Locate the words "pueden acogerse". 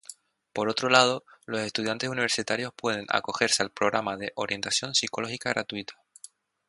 2.75-3.61